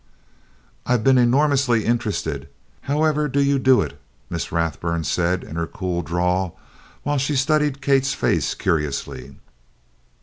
"I've 0.83 1.03
been 1.03 1.19
enormously 1.19 1.85
interested 1.85 2.49
however 2.89 3.27
do 3.27 3.39
you 3.39 3.59
do 3.59 3.81
it?" 3.83 4.01
Miss 4.31 4.51
Rathburn 4.51 5.03
said 5.03 5.43
in 5.43 5.57
her 5.57 5.67
cool 5.67 6.01
drawl, 6.01 6.57
while 7.03 7.19
she 7.19 7.35
studied 7.35 7.81
Kate's 7.83 8.15
face 8.15 8.55
curiously. 8.55 9.35